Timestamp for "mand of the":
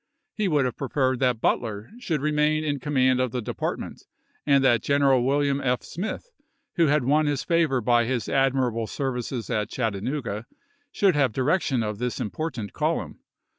2.95-3.39